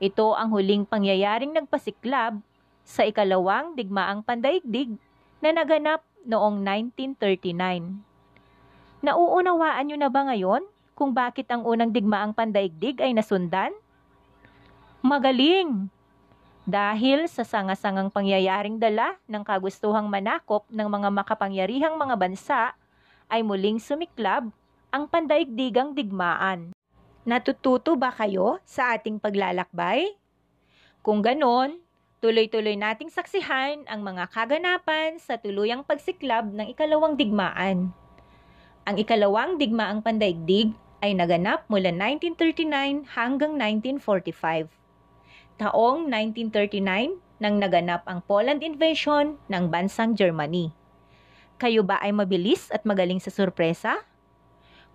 Ito 0.00 0.32
ang 0.32 0.48
huling 0.56 0.88
pangyayaring 0.88 1.52
nagpasiklab 1.52 2.40
sa 2.88 3.04
ikalawang 3.04 3.76
digmaang 3.76 4.24
pandaigdig 4.24 4.96
na 5.44 5.52
naganap 5.52 6.00
noong 6.24 6.64
1939. 6.64 8.07
Nauunawaan 8.98 9.86
nyo 9.86 9.96
na 9.96 10.10
ba 10.10 10.26
ngayon 10.26 10.66
kung 10.98 11.14
bakit 11.14 11.46
ang 11.54 11.62
unang 11.62 11.94
digmaang 11.94 12.34
pandaigdig 12.34 12.98
ay 12.98 13.14
nasundan? 13.14 13.70
Magaling! 14.98 15.86
Dahil 16.66 17.30
sa 17.30 17.46
sanga-sangang 17.46 18.10
pangyayaring 18.10 18.76
dala 18.76 19.14
ng 19.30 19.40
kagustuhang 19.46 20.10
manakop 20.10 20.66
ng 20.68 20.84
mga 20.84 21.08
makapangyarihang 21.14 21.94
mga 21.94 22.14
bansa, 22.18 22.74
ay 23.30 23.46
muling 23.46 23.78
sumiklab 23.78 24.50
ang 24.90 25.04
pandaigdigang 25.06 25.94
digmaan. 25.94 26.74
Natututo 27.22 27.94
ba 27.94 28.10
kayo 28.10 28.58
sa 28.66 28.98
ating 28.98 29.22
paglalakbay? 29.22 30.10
Kung 31.06 31.22
ganon, 31.22 31.78
tuloy-tuloy 32.18 32.74
nating 32.74 33.14
saksihan 33.14 33.86
ang 33.86 34.02
mga 34.02 34.26
kaganapan 34.26 35.22
sa 35.22 35.38
tuluyang 35.38 35.86
pagsiklab 35.86 36.50
ng 36.50 36.74
ikalawang 36.74 37.14
digmaan. 37.14 37.94
Ang 38.88 38.96
ikalawang 39.04 39.60
digmaang 39.60 40.00
pandaigdig 40.00 40.72
ay 41.04 41.12
naganap 41.12 41.68
mula 41.68 41.92
1939 41.92 43.04
hanggang 43.12 43.52
1945 43.60 44.72
taong 45.60 46.08
1939 46.08 47.20
nang 47.36 47.60
naganap 47.60 48.00
ang 48.08 48.24
Poland 48.24 48.64
invasion 48.64 49.36
ng 49.52 49.68
bansang 49.68 50.16
Germany. 50.16 50.72
Kayo 51.60 51.84
ba 51.84 52.00
ay 52.00 52.16
mabilis 52.16 52.72
at 52.72 52.88
magaling 52.88 53.20
sa 53.20 53.28
sorpresa? 53.28 54.08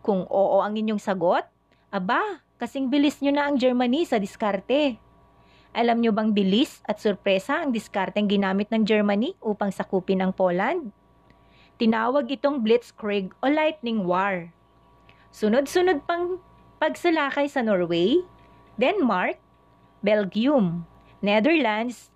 Kung 0.01 0.25
oo 0.25 0.57
ang 0.65 0.73
inyong 0.73 0.97
sagot, 0.97 1.45
aba, 1.93 2.41
kasing 2.57 2.89
bilis 2.89 3.21
nyo 3.21 3.29
na 3.29 3.45
ang 3.45 3.61
Germany 3.61 4.09
sa 4.09 4.17
diskarte. 4.17 4.97
Alam 5.69 6.01
nyo 6.01 6.09
bang 6.09 6.33
bilis 6.33 6.81
at 6.89 6.97
sorpresa 6.97 7.61
ang 7.61 7.69
diskarteng 7.69 8.25
ginamit 8.25 8.73
ng 8.73 8.89
Germany 8.89 9.37
upang 9.37 9.69
sakupin 9.69 10.25
ang 10.25 10.33
Poland? 10.33 11.02
Tinawag 11.81 12.29
itong 12.29 12.61
Blitzkrieg 12.61 13.33
o 13.41 13.49
Lightning 13.49 14.05
War. 14.05 14.53
Sunod-sunod 15.33 16.05
pang 16.05 16.37
pagsalakay 16.77 17.49
sa 17.49 17.65
Norway, 17.65 18.21
Denmark, 18.77 19.41
Belgium, 20.05 20.85
Netherlands, 21.25 22.13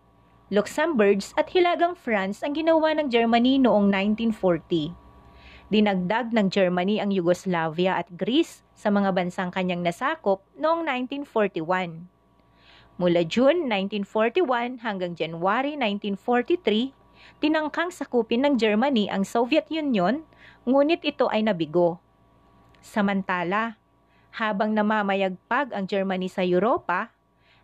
Luxembourg 0.54 1.26
at 1.34 1.50
Hilagang 1.50 1.98
France 1.98 2.46
ang 2.46 2.54
ginawa 2.54 2.94
ng 2.96 3.10
Germany 3.10 3.58
noong 3.58 3.90
1940. 3.90 4.94
Dinagdag 5.68 6.32
ng 6.32 6.48
Germany 6.48 7.02
ang 7.04 7.12
Yugoslavia 7.12 8.00
at 8.00 8.08
Greece 8.14 8.64
sa 8.78 8.88
mga 8.88 9.10
bansang 9.12 9.52
kanyang 9.52 9.84
nasakop 9.84 10.46
noong 10.56 10.86
1941. 10.86 12.08
Mula 12.98 13.22
June 13.30 13.70
1941 13.70 14.82
hanggang 14.82 15.14
January 15.14 15.78
1943, 15.78 16.97
tinangkang 17.44 17.94
sakupin 17.94 18.46
ng 18.46 18.54
Germany 18.56 19.12
ang 19.12 19.28
Soviet 19.28 19.68
Union, 19.70 20.26
ngunit 20.68 21.04
ito 21.06 21.30
ay 21.32 21.46
nabigo. 21.46 22.02
Samantala, 22.84 23.80
habang 24.38 24.74
namamayagpag 24.78 25.74
ang 25.74 25.90
Germany 25.90 26.30
sa 26.30 26.46
Europa, 26.46 27.10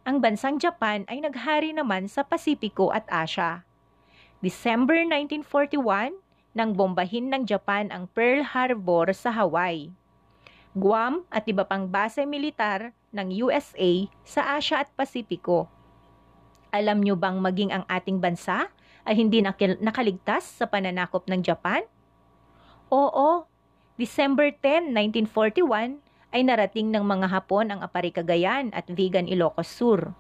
ang 0.04 0.20
bansang 0.20 0.60
Japan 0.60 1.08
ay 1.08 1.24
naghari 1.24 1.72
naman 1.72 2.12
sa 2.12 2.28
Pasipiko 2.28 2.92
at 2.92 3.08
Asya. 3.08 3.64
December 4.44 5.00
1941, 5.08 6.20
nang 6.54 6.76
bombahin 6.76 7.32
ng 7.32 7.48
Japan 7.48 7.90
ang 7.90 8.12
Pearl 8.12 8.44
Harbor 8.44 9.10
sa 9.16 9.32
Hawaii. 9.32 9.96
Guam 10.74 11.24
at 11.30 11.46
iba 11.46 11.64
pang 11.64 11.86
base 11.86 12.26
militar 12.26 12.92
ng 13.14 13.30
USA 13.46 14.10
sa 14.26 14.58
Asya 14.58 14.84
at 14.86 14.90
Pasipiko. 14.98 15.70
Alam 16.74 17.06
nyo 17.06 17.14
bang 17.14 17.38
maging 17.38 17.70
ang 17.70 17.86
ating 17.86 18.18
bansa 18.18 18.74
ay 19.04 19.20
hindi 19.20 19.44
nakaligtas 19.84 20.48
sa 20.48 20.66
pananakop 20.68 21.28
ng 21.28 21.44
Japan? 21.44 21.84
Oo, 22.88 23.48
December 24.00 24.50
10, 24.50 24.96
1941, 25.30 26.00
ay 26.34 26.42
narating 26.42 26.90
ng 26.90 27.06
mga 27.06 27.30
Hapon 27.30 27.70
ang 27.70 27.80
Aparicagayan 27.86 28.74
at 28.74 28.90
Vigan 28.90 29.30
Ilocos 29.30 29.70
Sur. 29.70 30.18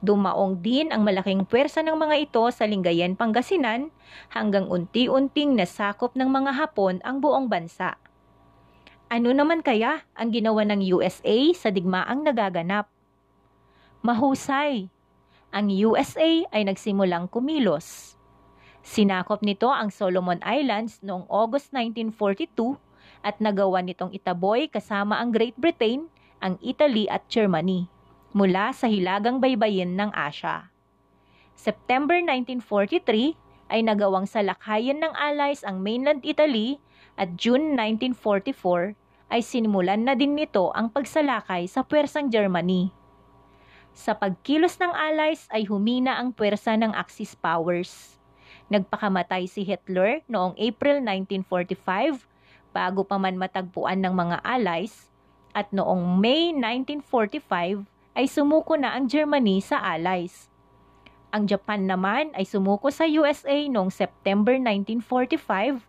Dumaong 0.00 0.64
din 0.64 0.88
ang 0.94 1.04
malaking 1.04 1.44
pwersa 1.44 1.84
ng 1.84 1.92
mga 1.92 2.16
ito 2.30 2.40
sa 2.48 2.64
Lingayen, 2.64 3.18
Pangasinan 3.18 3.92
hanggang 4.32 4.64
unti-unting 4.70 5.58
nasakop 5.58 6.16
ng 6.16 6.30
mga 6.30 6.56
Hapon 6.56 7.04
ang 7.04 7.20
buong 7.20 7.52
bansa. 7.52 8.00
Ano 9.10 9.34
naman 9.34 9.60
kaya 9.60 10.06
ang 10.14 10.30
ginawa 10.30 10.62
ng 10.70 10.86
USA 10.94 11.50
sa 11.52 11.68
digmaang 11.68 12.22
nagaganap? 12.22 12.86
Mahusay! 14.06 14.88
Ang 15.50 15.74
USA 15.82 16.46
ay 16.54 16.62
nagsimulang 16.62 17.26
kumilos. 17.26 18.14
Sinakop 18.86 19.42
nito 19.42 19.66
ang 19.66 19.90
Solomon 19.90 20.38
Islands 20.46 21.02
noong 21.02 21.26
August 21.26 21.74
1942 21.74 22.78
at 23.26 23.42
nagawa 23.42 23.82
nitong 23.82 24.14
itaboy 24.14 24.70
kasama 24.70 25.18
ang 25.18 25.34
Great 25.34 25.58
Britain, 25.58 26.06
ang 26.38 26.54
Italy 26.62 27.10
at 27.10 27.26
Germany 27.26 27.90
mula 28.30 28.70
sa 28.70 28.86
hilagang 28.86 29.42
baybayin 29.42 29.98
ng 29.98 30.14
Asya. 30.14 30.70
September 31.58 32.14
1943 32.22 33.74
ay 33.74 33.82
nagawang 33.82 34.30
salakayan 34.30 35.02
ng 35.02 35.12
Allies 35.18 35.66
ang 35.66 35.82
mainland 35.82 36.22
Italy 36.22 36.78
at 37.18 37.34
June 37.34 37.74
1944 37.74 38.94
ay 39.34 39.42
sinimulan 39.42 40.06
na 40.06 40.14
din 40.14 40.38
nito 40.38 40.70
ang 40.78 40.94
pagsalakay 40.94 41.66
sa 41.66 41.82
puwersang 41.82 42.30
Germany. 42.30 42.99
Sa 43.90 44.14
pagkilos 44.14 44.78
ng 44.78 44.94
Allies 44.94 45.50
ay 45.50 45.66
humina 45.66 46.16
ang 46.16 46.30
puwersa 46.30 46.78
ng 46.78 46.94
Axis 46.94 47.34
powers. 47.34 48.16
Nagpakamatay 48.70 49.50
si 49.50 49.66
Hitler 49.66 50.22
noong 50.30 50.54
April 50.54 51.02
1945 51.02 52.22
bago 52.70 53.02
pa 53.02 53.18
man 53.18 53.34
matagpuan 53.34 53.98
ng 53.98 54.14
mga 54.14 54.46
allies 54.46 55.10
at 55.50 55.66
noong 55.74 56.22
May 56.22 56.54
1945 56.54 57.82
ay 58.14 58.26
sumuko 58.30 58.78
na 58.78 58.94
ang 58.94 59.10
Germany 59.10 59.58
sa 59.58 59.82
allies. 59.82 60.46
Ang 61.34 61.50
Japan 61.50 61.86
naman 61.86 62.30
ay 62.34 62.46
sumuko 62.46 62.90
sa 62.94 63.06
USA 63.06 63.58
noong 63.66 63.90
September 63.90 64.54
1945 64.54 65.82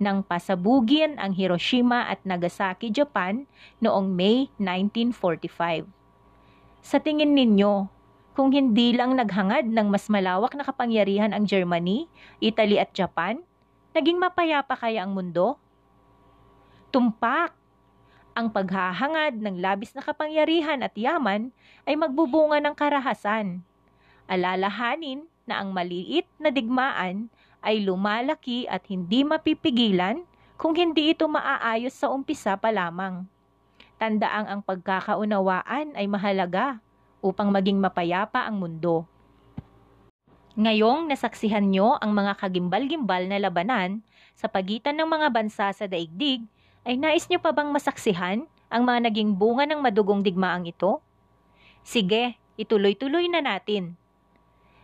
nang 0.00 0.26
pasabugin 0.26 1.20
ang 1.22 1.32
Hiroshima 1.32 2.10
at 2.10 2.18
Nagasaki, 2.26 2.90
Japan 2.90 3.46
noong 3.78 4.10
May 4.10 4.50
1945. 4.58 6.03
Sa 6.84 7.00
tingin 7.00 7.32
ninyo, 7.32 7.88
kung 8.36 8.52
hindi 8.52 8.92
lang 8.92 9.16
naghangad 9.16 9.64
ng 9.72 9.88
mas 9.88 10.12
malawak 10.12 10.52
na 10.52 10.68
kapangyarihan 10.68 11.32
ang 11.32 11.48
Germany, 11.48 12.12
Italy 12.44 12.76
at 12.76 12.92
Japan, 12.92 13.40
naging 13.96 14.20
mapayapa 14.20 14.76
kaya 14.76 15.00
ang 15.00 15.16
mundo? 15.16 15.56
Tumpak! 16.92 17.56
Ang 18.36 18.52
paghahangad 18.52 19.40
ng 19.40 19.64
labis 19.64 19.96
na 19.96 20.04
kapangyarihan 20.04 20.84
at 20.84 20.92
yaman 20.92 21.56
ay 21.88 21.96
magbubunga 21.96 22.60
ng 22.60 22.76
karahasan. 22.76 23.64
Alalahanin 24.28 25.24
na 25.48 25.64
ang 25.64 25.72
maliit 25.72 26.28
na 26.36 26.52
digmaan 26.52 27.32
ay 27.64 27.80
lumalaki 27.80 28.68
at 28.68 28.84
hindi 28.92 29.24
mapipigilan 29.24 30.20
kung 30.60 30.76
hindi 30.76 31.16
ito 31.16 31.24
maaayos 31.32 31.96
sa 31.96 32.12
umpisa 32.12 32.60
pa 32.60 32.68
lamang. 32.68 33.24
Tandaang 34.04 34.44
ang 34.44 34.60
pagkakaunawaan 34.60 35.96
ay 35.96 36.04
mahalaga 36.04 36.76
upang 37.24 37.48
maging 37.48 37.80
mapayapa 37.80 38.44
ang 38.44 38.60
mundo. 38.60 39.08
Ngayong 40.60 41.08
nasaksihan 41.08 41.64
nyo 41.72 41.96
ang 41.96 42.12
mga 42.12 42.36
kagimbal-gimbal 42.36 43.24
na 43.24 43.40
labanan 43.40 44.04
sa 44.36 44.44
pagitan 44.44 45.00
ng 45.00 45.08
mga 45.08 45.32
bansa 45.32 45.72
sa 45.72 45.88
daigdig, 45.88 46.44
ay 46.84 47.00
nais 47.00 47.24
nyo 47.32 47.40
pa 47.40 47.56
bang 47.56 47.72
masaksihan 47.72 48.44
ang 48.68 48.84
mga 48.84 49.08
naging 49.08 49.40
bunga 49.40 49.64
ng 49.64 49.80
madugong 49.80 50.20
digmaang 50.20 50.68
ito? 50.68 51.00
Sige, 51.80 52.36
ituloy-tuloy 52.60 53.32
na 53.32 53.40
natin. 53.40 53.96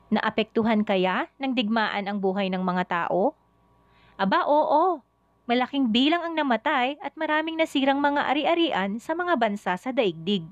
Naapektuhan 0.08 0.80
kaya 0.80 1.28
ng 1.36 1.52
digmaan 1.52 2.08
ang 2.08 2.24
buhay 2.24 2.48
ng 2.48 2.64
mga 2.64 2.88
tao? 2.88 3.36
Aba 4.16 4.48
oo, 4.48 5.04
malaking 5.50 5.90
bilang 5.90 6.22
ang 6.22 6.38
namatay 6.38 6.94
at 7.02 7.18
maraming 7.18 7.58
nasirang 7.58 7.98
mga 7.98 8.30
ari-arian 8.30 9.02
sa 9.02 9.18
mga 9.18 9.34
bansa 9.34 9.74
sa 9.74 9.90
daigdig 9.90 10.46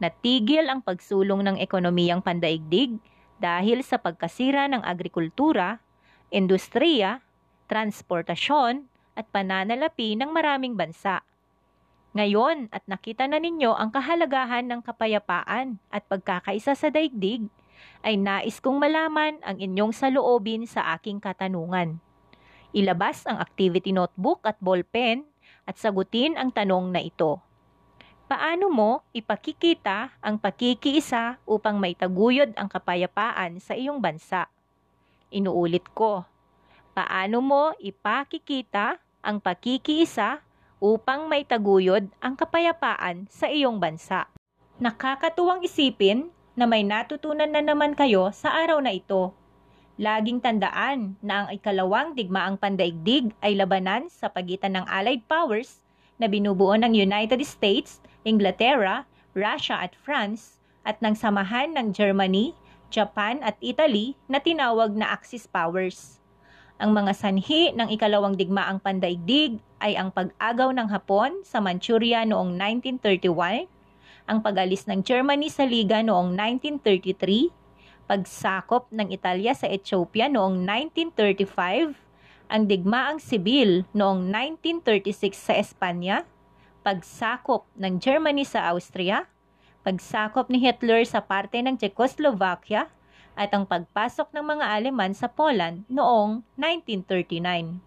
natigil 0.00 0.66
ang 0.66 0.80
pagsulong 0.80 1.44
ng 1.44 1.56
ekonomiyang 1.60 2.24
pandaigdig 2.24 2.96
dahil 3.36 3.84
sa 3.84 4.00
pagkasira 4.00 4.66
ng 4.72 4.80
agrikultura, 4.80 5.78
industriya, 6.32 7.20
transportasyon 7.68 8.88
at 9.14 9.28
pananalapi 9.28 10.16
ng 10.16 10.32
maraming 10.32 10.74
bansa. 10.74 11.20
Ngayon 12.16 12.72
at 12.74 12.82
nakita 12.90 13.30
na 13.30 13.38
ninyo 13.38 13.70
ang 13.76 13.94
kahalagahan 13.94 14.66
ng 14.66 14.80
kapayapaan 14.82 15.78
at 15.94 16.02
pagkakaisa 16.10 16.74
sa 16.74 16.88
daigdig, 16.90 17.46
ay 18.02 18.18
nais 18.18 18.58
kong 18.58 18.82
malaman 18.82 19.38
ang 19.46 19.56
inyong 19.60 19.94
saloobin 19.94 20.66
sa 20.66 20.96
aking 20.96 21.22
katanungan. 21.22 22.02
Ilabas 22.70 23.26
ang 23.26 23.42
activity 23.42 23.90
notebook 23.90 24.46
at 24.46 24.54
ballpen 24.62 25.26
at 25.66 25.74
sagutin 25.74 26.38
ang 26.38 26.54
tanong 26.54 26.94
na 26.94 27.02
ito. 27.02 27.42
Paano 28.30 28.70
mo 28.70 29.02
ipakikita 29.10 30.14
ang 30.22 30.38
pakikiisa 30.38 31.42
upang 31.50 31.82
maitaguyod 31.82 32.54
ang 32.54 32.70
kapayapaan 32.70 33.58
sa 33.58 33.74
iyong 33.74 33.98
bansa? 33.98 34.46
Inuulit 35.34 35.90
ko, 35.98 36.22
paano 36.94 37.42
mo 37.42 37.74
ipakikita 37.82 39.02
ang 39.18 39.42
pakikiisa 39.42 40.46
upang 40.78 41.26
maitaguyod 41.26 42.06
ang 42.22 42.38
kapayapaan 42.38 43.26
sa 43.26 43.50
iyong 43.50 43.82
bansa? 43.82 44.30
Nakakatuwang 44.78 45.66
isipin 45.66 46.30
na 46.54 46.70
may 46.70 46.86
natutunan 46.86 47.50
na 47.50 47.66
naman 47.66 47.98
kayo 47.98 48.30
sa 48.30 48.54
araw 48.62 48.78
na 48.78 48.94
ito. 48.94 49.34
Laging 50.00 50.40
tandaan 50.40 51.20
na 51.20 51.44
ang 51.44 51.48
ikalawang 51.52 52.16
digmaang 52.16 52.56
pandaigdig 52.56 53.36
ay 53.44 53.52
labanan 53.52 54.08
sa 54.08 54.32
pagitan 54.32 54.72
ng 54.72 54.88
Allied 54.88 55.20
Powers 55.28 55.84
na 56.16 56.24
binubuo 56.24 56.72
ng 56.72 56.96
United 56.96 57.36
States 57.44 58.00
Inglaterra, 58.24 59.04
Russia 59.36 59.76
at 59.76 59.92
France 59.92 60.56
at 60.88 60.96
ng 61.04 61.12
samahan 61.12 61.76
ng 61.76 61.92
Germany, 61.92 62.56
Japan 62.88 63.44
at 63.44 63.60
Italy 63.60 64.16
na 64.24 64.40
tinawag 64.40 64.96
na 64.96 65.12
Axis 65.12 65.44
powers. 65.44 66.16
Ang 66.80 66.96
mga 66.96 67.12
sanhi 67.12 67.76
ng 67.76 67.92
ikalawang 67.92 68.40
digmaang 68.40 68.80
pandaigdig 68.80 69.60
ay 69.84 70.00
ang 70.00 70.08
pag-agaw 70.08 70.72
ng 70.72 70.88
Hapon 70.88 71.44
sa 71.44 71.60
Manchuria 71.60 72.24
noong 72.24 72.56
1931, 72.56 73.68
ang 74.24 74.40
pag-alis 74.40 74.88
ng 74.88 75.04
Germany 75.04 75.52
sa 75.52 75.68
Liga 75.68 76.00
noong 76.00 76.32
1933, 76.32 77.59
pagsakop 78.10 78.90
ng 78.90 79.14
Italya 79.14 79.54
sa 79.54 79.70
Ethiopia 79.70 80.26
noong 80.26 80.66
1935, 80.66 81.94
ang 82.50 82.66
digmaang 82.66 83.22
sibil 83.22 83.86
noong 83.94 84.26
1936 84.26 85.38
sa 85.38 85.54
Espanya, 85.54 86.26
pagsakop 86.82 87.70
ng 87.78 88.02
Germany 88.02 88.42
sa 88.42 88.66
Austria, 88.74 89.30
pagsakop 89.86 90.50
ni 90.50 90.58
Hitler 90.58 91.06
sa 91.06 91.22
parte 91.22 91.62
ng 91.62 91.78
Czechoslovakia, 91.78 92.90
at 93.38 93.54
ang 93.54 93.62
pagpasok 93.62 94.34
ng 94.34 94.58
mga 94.58 94.66
Aleman 94.66 95.14
sa 95.14 95.30
Poland 95.30 95.86
noong 95.86 96.42
1939. 96.58 97.78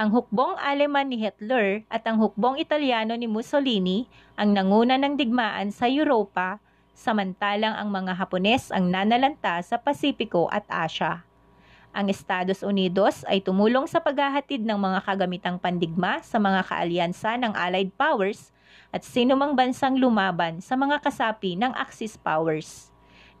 Ang 0.00 0.08
hukbong 0.16 0.56
Aleman 0.56 1.12
ni 1.12 1.20
Hitler 1.20 1.84
at 1.92 2.08
ang 2.08 2.24
hukbong 2.24 2.56
Italiano 2.56 3.12
ni 3.12 3.28
Mussolini 3.28 4.08
ang 4.40 4.56
nanguna 4.56 4.96
ng 4.96 5.20
digmaan 5.20 5.68
sa 5.76 5.84
Europa, 5.92 6.56
samantalang 6.96 7.76
ang 7.76 7.92
mga 7.92 8.16
Hapones 8.16 8.72
ang 8.72 8.88
nanalanta 8.88 9.60
sa 9.60 9.76
Pasipiko 9.76 10.48
at 10.48 10.64
Asya. 10.72 11.20
Ang 11.92 12.08
Estados 12.08 12.64
Unidos 12.64 13.24
ay 13.28 13.44
tumulong 13.44 13.84
sa 13.84 14.00
paghahatid 14.00 14.64
ng 14.64 14.80
mga 14.80 15.04
kagamitang 15.04 15.60
pandigma 15.60 16.24
sa 16.24 16.40
mga 16.40 16.64
kaalyansa 16.64 17.36
ng 17.36 17.52
Allied 17.52 17.92
Powers 18.00 18.52
at 18.92 19.04
sinumang 19.04 19.52
bansang 19.52 20.00
lumaban 20.00 20.64
sa 20.64 20.76
mga 20.76 21.04
kasapi 21.04 21.56
ng 21.60 21.72
Axis 21.76 22.16
Powers. 22.16 22.92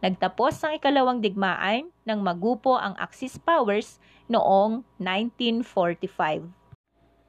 Nagtapos 0.04 0.60
ang 0.60 0.76
ikalawang 0.76 1.24
digmaan 1.24 1.88
nang 2.04 2.20
magupo 2.20 2.76
ang 2.76 2.92
Axis 3.00 3.40
Powers 3.40 3.96
noong 4.28 4.84
1945. 5.00 6.44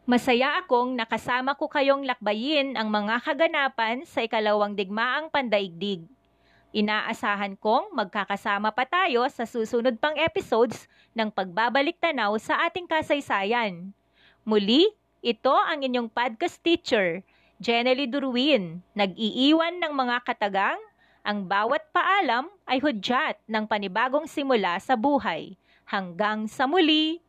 Masaya 0.08 0.64
akong 0.64 0.96
nakasama 0.96 1.60
ko 1.60 1.68
kayong 1.68 2.08
lakbayin 2.08 2.80
ang 2.80 2.88
mga 2.88 3.20
kaganapan 3.24 4.08
sa 4.08 4.24
ikalawang 4.24 4.76
digmaang 4.76 5.28
pandaigdig. 5.28 6.08
Inaasahan 6.76 7.56
kong 7.56 7.96
magkakasama 7.96 8.76
pa 8.76 8.84
tayo 8.84 9.24
sa 9.32 9.48
susunod 9.48 9.96
pang 10.04 10.16
episodes 10.20 10.92
ng 11.16 11.32
pagbabalik 11.32 11.96
tanaw 11.96 12.36
sa 12.36 12.68
ating 12.68 12.84
kasaysayan. 12.84 13.96
Muli, 14.44 14.92
ito 15.24 15.56
ang 15.56 15.84
inyong 15.84 16.12
podcast 16.12 16.60
teacher, 16.60 17.24
Jenely 17.58 18.08
Durwin, 18.08 18.84
nag-iiwan 18.94 19.80
ng 19.80 19.94
mga 19.96 20.18
katagang, 20.28 20.80
ang 21.28 21.44
bawat 21.44 21.84
paalam 21.92 22.48
ay 22.64 22.80
hudyat 22.80 23.36
ng 23.48 23.68
panibagong 23.68 24.28
simula 24.28 24.80
sa 24.80 24.96
buhay. 24.96 25.60
Hanggang 25.84 26.48
sa 26.48 26.64
muli! 26.68 27.27